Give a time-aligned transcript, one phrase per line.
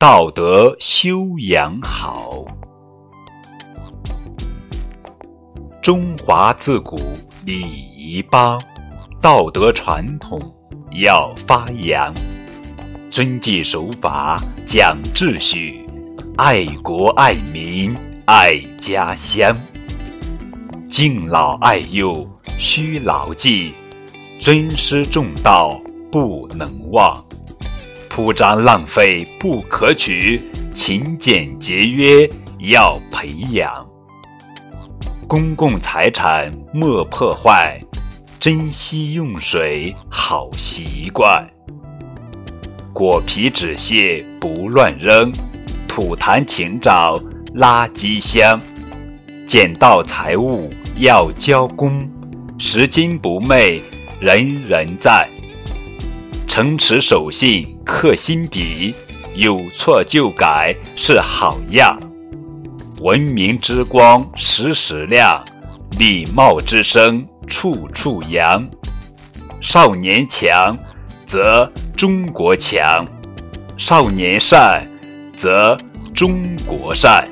[0.00, 2.42] 道德修养好。
[5.82, 6.98] 中华自古
[7.44, 8.58] 礼仪邦，
[9.20, 10.40] 道德传统
[10.92, 12.14] 要发扬，
[13.10, 15.86] 遵纪守法讲秩序，
[16.38, 17.94] 爱国爱民
[18.24, 19.54] 爱家乡，
[20.88, 22.26] 敬老爱幼
[22.56, 23.74] 需牢记，
[24.38, 25.78] 尊师重道
[26.10, 27.14] 不能忘，
[28.10, 30.38] 铺张浪费不可取，
[30.74, 32.28] 勤俭节约
[32.58, 33.88] 要培养。
[35.28, 37.80] 公共财产莫破坏，
[38.40, 41.48] 珍惜用水好习惯。
[42.92, 45.32] 果皮纸屑不乱扔，
[45.86, 47.16] 吐痰请找
[47.54, 48.60] 垃圾箱。
[49.46, 52.10] 捡到财物要交公，
[52.58, 53.80] 拾金不昧
[54.20, 55.28] 人人赞。
[56.52, 58.92] 诚实守信刻心底，
[59.36, 61.96] 有错就改是好样。
[63.02, 65.44] 文明之光时时亮，
[65.96, 68.68] 礼貌之声处处扬。
[69.60, 70.76] 少年强，
[71.24, 73.06] 则中国强；
[73.78, 74.84] 少年善，
[75.36, 75.78] 则
[76.12, 77.28] 中国善。